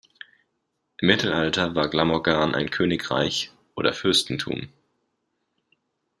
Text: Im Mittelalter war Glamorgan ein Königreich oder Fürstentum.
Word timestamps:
Im 0.97 1.09
Mittelalter 1.09 1.75
war 1.75 1.87
Glamorgan 1.87 2.55
ein 2.55 2.71
Königreich 2.71 3.51
oder 3.75 3.93
Fürstentum. 3.93 4.69